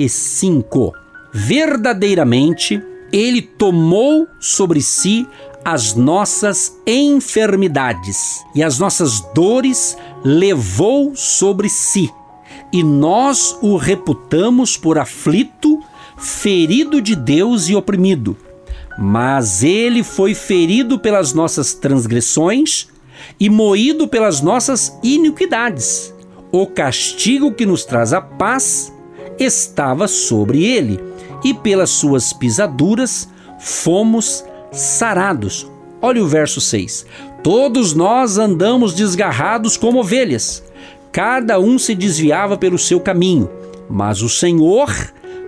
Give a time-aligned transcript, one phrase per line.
[0.00, 0.94] e 5.
[1.30, 2.82] Verdadeiramente,
[3.12, 5.26] ele tomou sobre si
[5.62, 12.10] as nossas enfermidades e as nossas dores levou sobre si.
[12.72, 15.80] E nós o reputamos por aflito,
[16.16, 18.36] ferido de Deus e oprimido.
[18.98, 22.88] Mas ele foi ferido pelas nossas transgressões
[23.38, 26.14] e moído pelas nossas iniquidades.
[26.50, 28.92] O castigo que nos traz a paz
[29.40, 31.00] estava sobre ele,
[31.42, 35.66] e pelas suas pisaduras fomos sarados.
[36.02, 37.06] Olha o verso 6.
[37.42, 40.62] Todos nós andamos desgarrados como ovelhas,
[41.10, 43.50] cada um se desviava pelo seu caminho,
[43.88, 44.90] mas o Senhor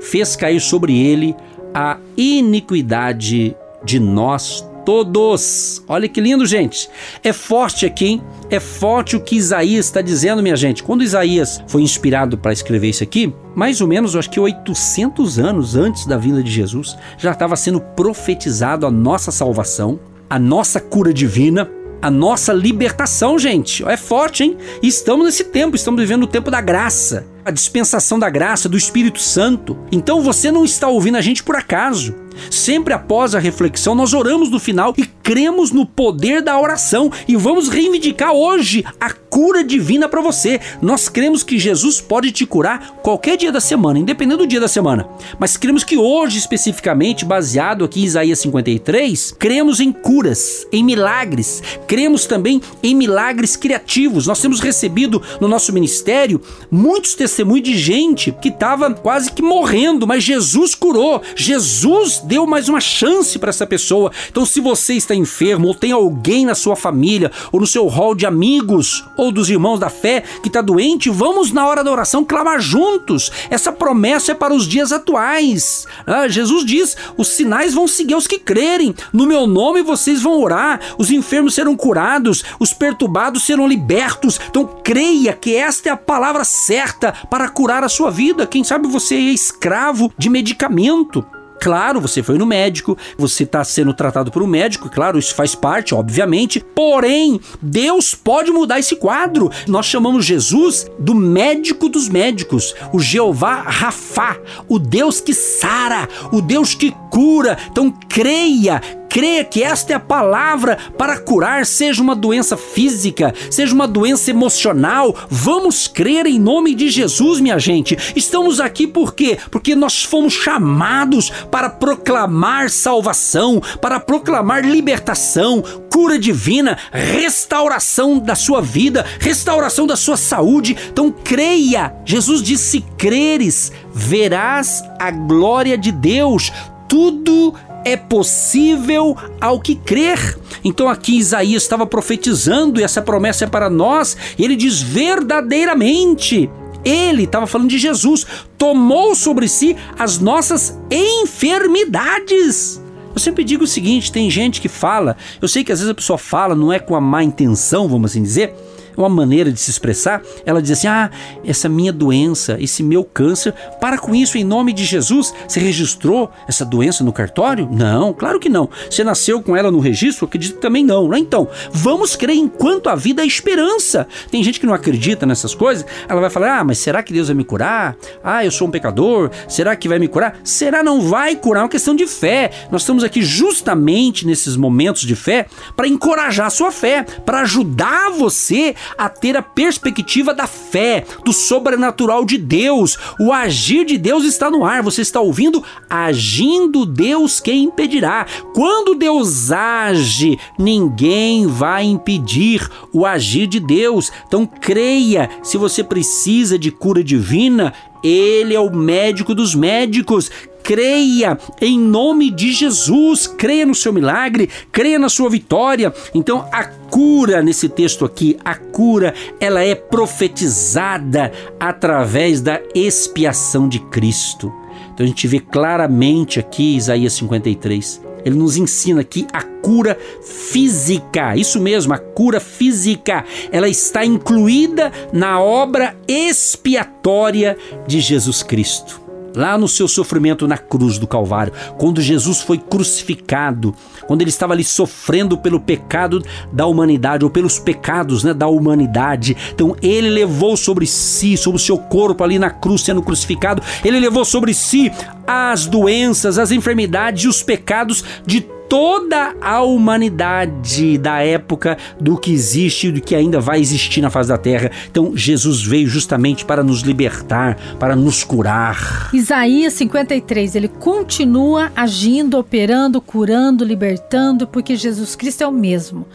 [0.00, 1.36] fez cair sobre ele
[1.74, 5.82] a iniquidade de nós todos.
[5.88, 6.88] Olha que lindo, gente.
[7.22, 8.22] É forte aqui, hein?
[8.50, 10.82] É forte o que Isaías está dizendo, minha gente.
[10.82, 15.76] Quando Isaías foi inspirado para escrever isso aqui, mais ou menos, acho que 800 anos
[15.76, 21.12] antes da vinda de Jesus, já estava sendo profetizado a nossa salvação, a nossa cura
[21.12, 21.70] divina,
[22.02, 23.84] a nossa libertação, gente.
[23.88, 24.58] É forte, hein?
[24.82, 29.20] Estamos nesse tempo, estamos vivendo o tempo da graça, a dispensação da graça, do Espírito
[29.20, 29.78] Santo.
[29.92, 32.14] Então você não está ouvindo a gente por acaso.
[32.50, 37.10] Sempre após a reflexão, nós oramos no final e cremos no poder da oração.
[37.26, 40.60] E vamos reivindicar hoje a cura divina para você.
[40.82, 44.68] Nós cremos que Jesus pode te curar qualquer dia da semana, independente do dia da
[44.68, 45.08] semana.
[45.38, 51.62] Mas cremos que hoje, especificamente, baseado aqui em Isaías 53, cremos em curas, em milagres.
[51.86, 54.26] Cremos também em milagres criativos.
[54.26, 56.38] Nós temos recebido no nosso ministério
[56.70, 61.22] muitos testemunhos de gente que estava quase que morrendo, mas Jesus curou.
[61.34, 64.12] Jesus deu mais uma chance para essa pessoa.
[64.30, 68.14] Então, se você está enfermo ou tem alguém na sua família ou no seu hall
[68.14, 72.24] de amigos ou dos irmãos da fé que está doente, vamos na hora da oração
[72.24, 73.30] clamar juntos.
[73.48, 75.86] Essa promessa é para os dias atuais.
[76.06, 78.94] Ah, Jesus diz: os sinais vão seguir os que crerem.
[79.12, 84.40] No meu nome vocês vão orar, os enfermos serão curados, os perturbados serão libertos.
[84.48, 88.46] Então, creia que esta é a palavra certa para curar a sua vida.
[88.46, 91.24] Quem sabe você é escravo de medicamento.
[91.62, 95.54] Claro, você foi no médico, você está sendo tratado por um médico, claro, isso faz
[95.54, 96.58] parte, obviamente.
[96.58, 99.48] Porém, Deus pode mudar esse quadro.
[99.68, 106.40] Nós chamamos Jesus do médico dos médicos, o Jeová Rafá, o Deus que sara, o
[106.40, 107.56] Deus que cura.
[107.70, 113.74] Então creia, creia que esta é a palavra para curar, seja uma doença física, seja
[113.74, 115.14] uma doença emocional.
[115.28, 117.96] Vamos crer em nome de Jesus, minha gente.
[118.16, 119.38] Estamos aqui por quê?
[119.50, 128.62] Porque nós fomos chamados para proclamar salvação, para proclamar libertação, cura divina, restauração da sua
[128.62, 130.74] vida, restauração da sua saúde.
[130.90, 131.94] Então creia.
[132.06, 136.50] Jesus disse: se creres, verás a glória de Deus.
[136.88, 137.54] Tudo
[137.84, 140.38] é possível ao que crer.
[140.64, 144.16] Então aqui Isaías estava profetizando e essa promessa é para nós.
[144.38, 146.50] E ele diz verdadeiramente.
[146.84, 148.26] Ele estava falando de Jesus,
[148.58, 152.82] tomou sobre si as nossas enfermidades.
[153.14, 155.94] Eu sempre digo o seguinte: tem gente que fala, eu sei que às vezes a
[155.94, 158.54] pessoa fala, não é com a má intenção, vamos assim dizer,
[158.96, 161.10] uma maneira de se expressar, ela diz assim: Ah,
[161.44, 165.32] essa minha doença, esse meu câncer, para com isso em nome de Jesus.
[165.46, 167.68] Você registrou essa doença no cartório?
[167.70, 168.68] Não, claro que não.
[168.90, 170.26] Você nasceu com ela no registro?
[170.26, 171.08] Acredito que também não.
[171.08, 171.18] Né?
[171.18, 174.06] Então, vamos crer enquanto a vida é esperança.
[174.30, 177.28] Tem gente que não acredita nessas coisas, ela vai falar: Ah, mas será que Deus
[177.28, 177.96] vai me curar?
[178.22, 180.38] Ah, eu sou um pecador, será que vai me curar?
[180.44, 181.60] Será não vai curar?
[181.60, 182.50] É uma questão de fé.
[182.70, 185.46] Nós estamos aqui justamente nesses momentos de fé
[185.76, 191.32] para encorajar a sua fé, para ajudar você a ter a perspectiva da fé, do
[191.32, 192.98] sobrenatural de Deus.
[193.18, 194.82] O agir de Deus está no ar.
[194.82, 195.62] Você está ouvindo?
[195.88, 198.26] Agindo Deus, quem impedirá?
[198.54, 204.12] Quando Deus age, ninguém vai impedir o agir de Deus.
[204.26, 210.30] Então creia, se você precisa de cura divina, ele é o médico dos médicos.
[210.62, 215.92] Creia em nome de Jesus, creia no seu milagre, creia na sua vitória.
[216.14, 223.78] Então a cura nesse texto aqui, a cura, ela é profetizada através da expiação de
[223.78, 224.52] Cristo.
[224.92, 231.36] Então a gente vê claramente aqui Isaías 53 ele nos ensina que a cura física,
[231.36, 237.56] isso mesmo, a cura física, ela está incluída na obra expiatória
[237.86, 239.01] de Jesus Cristo
[239.34, 243.74] lá no seu sofrimento na cruz do Calvário, quando Jesus foi crucificado,
[244.06, 249.36] quando ele estava ali sofrendo pelo pecado da humanidade, ou pelos pecados né, da humanidade.
[249.54, 254.00] Então ele levou sobre si, sobre o seu corpo ali na cruz sendo crucificado, ele
[254.00, 254.90] levou sobre si
[255.26, 262.32] as doenças, as enfermidades e os pecados de toda a humanidade da época do que
[262.32, 264.70] existe e do que ainda vai existir na face da terra.
[264.90, 269.10] Então, Jesus veio justamente para nos libertar, para nos curar.
[269.12, 276.06] Isaías 53, ele continua agindo, operando, curando, libertando, porque Jesus Cristo é o mesmo.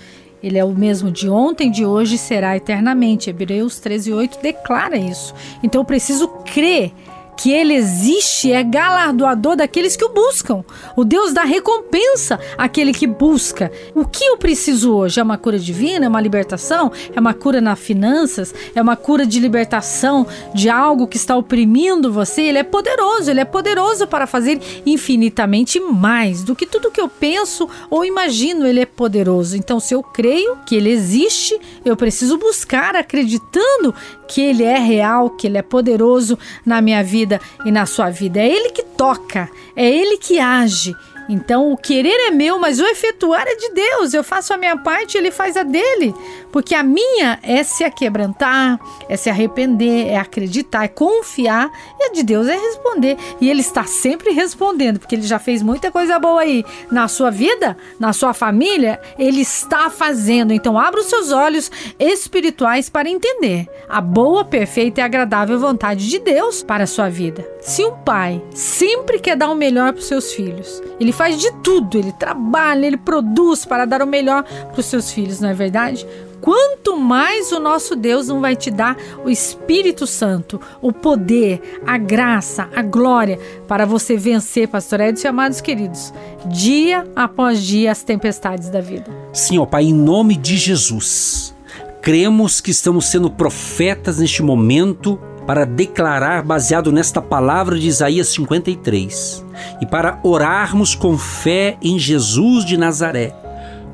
[0.41, 3.29] Ele é o mesmo de ontem, de hoje e será eternamente.
[3.29, 5.31] Hebreus 13, 8 declara isso.
[5.61, 6.91] Então eu preciso crer
[7.37, 10.65] que ele existe é galardoador daqueles que o buscam.
[10.95, 13.71] O Deus dá recompensa àquele que busca.
[13.93, 15.19] O que eu preciso hoje?
[15.19, 16.05] É uma cura divina?
[16.05, 16.91] É uma libertação?
[17.15, 18.53] É uma cura nas finanças?
[18.73, 22.41] É uma cura de libertação de algo que está oprimindo você?
[22.41, 27.07] Ele é poderoso, ele é poderoso para fazer infinitamente mais do que tudo que eu
[27.07, 28.65] penso ou imagino.
[28.65, 29.55] Ele é poderoso.
[29.55, 33.93] Então, se eu creio que ele existe, eu preciso buscar acreditando
[34.27, 38.39] que ele é real, que ele é poderoso na minha vida e na sua vida.
[38.39, 40.95] É ele que toca, é ele que age.
[41.29, 44.13] Então, o querer é meu, mas o efetuar é de Deus.
[44.13, 46.13] Eu faço a minha parte, ele faz a dele.
[46.51, 48.79] Porque a minha é se aquebrantar,
[49.09, 51.69] é se arrepender, é acreditar, é confiar.
[51.99, 53.17] E a de Deus é responder.
[53.41, 57.29] E ele está sempre respondendo, porque ele já fez muita coisa boa aí na sua
[57.29, 58.99] vida, na sua família.
[59.19, 60.53] Ele está fazendo.
[60.53, 61.69] Então, abra os seus olhos
[61.99, 67.47] espirituais para entender a boa, perfeita e agradável vontade de Deus para a sua vida.
[67.61, 71.51] Se um pai sempre quer dar o melhor para os seus filhos, ele faz de
[71.63, 75.53] tudo, ele trabalha, ele produz para dar o melhor para os seus filhos, não é
[75.53, 76.05] verdade?
[76.39, 81.97] Quanto mais o nosso Deus não vai te dar o Espírito Santo, o poder, a
[81.97, 86.13] graça, a glória para você vencer, pastor Edson e amados queridos,
[86.45, 89.07] dia após dia as tempestades da vida.
[89.33, 91.55] Sim, ó Pai, em nome de Jesus,
[91.99, 99.45] cremos que estamos sendo profetas neste momento para declarar baseado nesta palavra de Isaías 53
[99.81, 103.33] e para orarmos com fé em Jesus de Nazaré,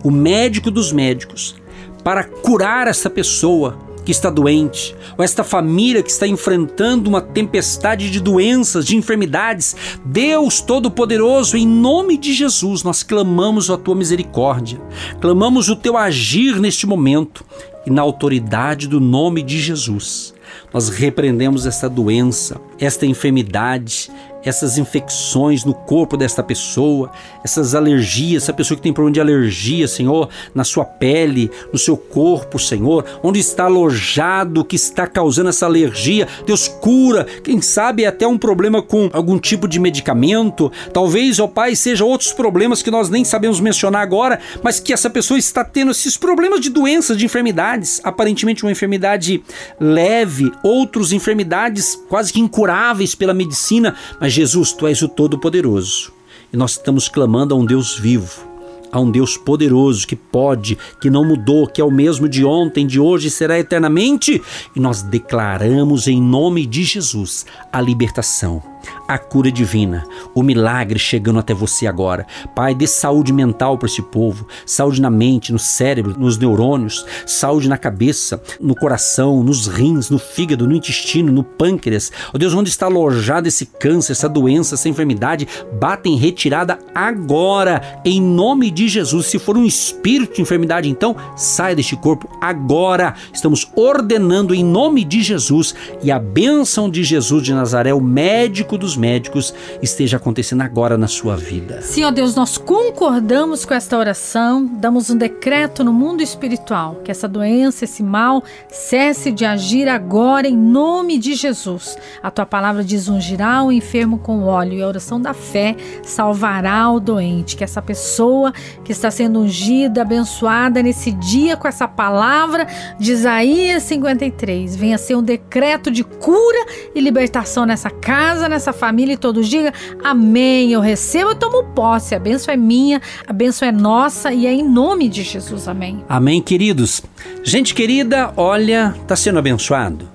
[0.03, 1.55] o médico dos médicos,
[2.03, 8.09] para curar essa pessoa que está doente, ou esta família que está enfrentando uma tempestade
[8.09, 9.75] de doenças, de enfermidades.
[10.03, 14.81] Deus Todo-Poderoso, em nome de Jesus, nós clamamos a tua misericórdia,
[15.21, 17.45] clamamos o teu agir neste momento
[17.85, 20.32] e na autoridade do nome de Jesus.
[20.73, 24.11] Nós repreendemos esta doença, esta enfermidade,
[24.43, 27.11] essas infecções no corpo desta pessoa,
[27.43, 31.95] essas alergias, essa pessoa que tem problema de alergia, Senhor, na sua pele, no seu
[31.95, 38.27] corpo, Senhor, onde está alojado, que está causando essa alergia, Deus cura, quem sabe até
[38.27, 43.09] um problema com algum tipo de medicamento, talvez, ó Pai, seja outros problemas que nós
[43.09, 47.25] nem sabemos mencionar agora, mas que essa pessoa está tendo esses problemas de doenças, de
[47.25, 49.43] enfermidades, aparentemente uma enfermidade
[49.79, 56.11] leve, outros enfermidades quase que incuráveis pela medicina, mas Jesus, tu és o Todo-Poderoso.
[56.51, 58.47] E nós estamos clamando a um Deus vivo,
[58.91, 62.87] a um Deus poderoso que pode, que não mudou, que é o mesmo de ontem,
[62.87, 64.41] de hoje e será eternamente.
[64.75, 68.72] E nós declaramos em nome de Jesus a libertação
[69.07, 72.25] a cura divina, o milagre chegando até você agora.
[72.55, 77.69] Pai, dê saúde mental para esse povo, saúde na mente, no cérebro, nos neurônios, saúde
[77.69, 82.11] na cabeça, no coração, nos rins, no fígado, no intestino, no pâncreas.
[82.27, 85.47] Ó oh Deus, onde está alojado esse câncer, essa doença, essa enfermidade,
[85.79, 89.27] bata em retirada agora, em nome de Jesus.
[89.27, 93.13] Se for um espírito de enfermidade, então saia deste corpo agora.
[93.33, 98.72] Estamos ordenando em nome de Jesus e a bênção de Jesus de Nazaré, o médico
[98.77, 101.81] dos médicos esteja acontecendo agora na sua vida.
[102.05, 107.27] Ó Deus, nós concordamos com esta oração, damos um decreto no mundo espiritual que essa
[107.27, 111.97] doença, esse mal, cesse de agir agora em nome de Jesus.
[112.21, 116.89] A tua palavra diz: ungirá o enfermo com óleo e a oração da fé salvará
[116.91, 117.55] o doente.
[117.55, 118.53] Que essa pessoa
[118.83, 122.67] que está sendo ungida, abençoada nesse dia com essa palavra
[122.99, 128.73] de Isaías 53 venha ser um decreto de cura e libertação nessa casa, nessa essa
[128.73, 129.71] família e todos digam
[130.03, 130.71] amém.
[130.71, 132.15] Eu recebo e tomo posse.
[132.15, 135.67] A bênção é minha, a bênção é nossa e é em nome de Jesus.
[135.67, 136.03] Amém.
[136.07, 137.01] Amém, queridos.
[137.43, 140.07] Gente querida, olha, está sendo abençoado.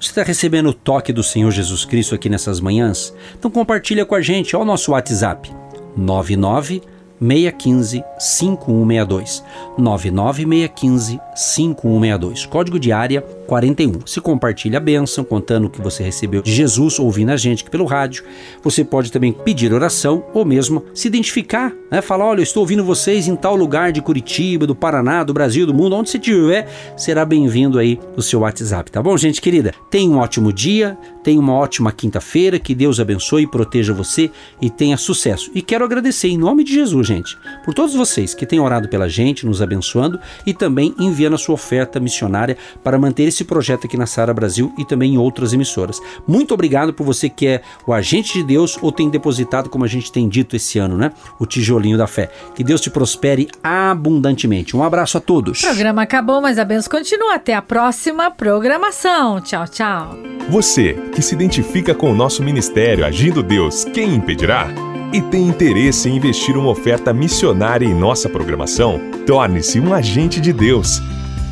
[0.00, 3.14] Você está recebendo o toque do Senhor Jesus Cristo aqui nessas manhãs?
[3.38, 5.50] Então compartilha com a gente, ó o nosso WhatsApp
[5.96, 6.82] 99
[7.18, 9.42] 615 5162.
[9.78, 12.46] 99615 5162.
[12.46, 14.06] Código de área 41.
[14.06, 17.70] Se compartilha a bênção, contando o que você recebeu de Jesus, ouvindo a gente aqui
[17.70, 18.24] pelo rádio.
[18.62, 22.02] Você pode também pedir oração ou mesmo se identificar, né?
[22.02, 25.66] Falar: olha, eu estou ouvindo vocês em tal lugar de Curitiba, do Paraná, do Brasil,
[25.66, 29.72] do mundo, onde você estiver, será bem-vindo aí no seu WhatsApp, tá bom, gente querida?
[29.90, 34.68] Tenha um ótimo dia, tenha uma ótima quinta-feira, que Deus abençoe e proteja você e
[34.70, 35.50] tenha sucesso.
[35.54, 39.08] E quero agradecer em nome de Jesus, gente, por todos vocês que têm orado pela
[39.08, 43.96] gente, nos abençoando e também enviando a sua oferta missionária para manter esse projeto aqui
[43.96, 46.00] na Sara Brasil e também em outras emissoras.
[46.26, 49.88] Muito obrigado por você que é o agente de Deus ou tem depositado, como a
[49.88, 51.12] gente tem dito esse ano, né?
[51.38, 52.30] O tijolinho da fé.
[52.54, 54.76] Que Deus te prospere abundantemente.
[54.76, 55.62] Um abraço a todos.
[55.62, 57.34] O programa acabou, mas a benção continua.
[57.34, 59.40] Até a próxima programação.
[59.40, 60.16] Tchau, tchau.
[60.48, 64.68] Você que se identifica com o nosso ministério Agindo Deus, quem impedirá?
[65.12, 70.52] e tem interesse em investir uma oferta missionária em nossa programação, torne-se um agente de
[70.52, 71.00] Deus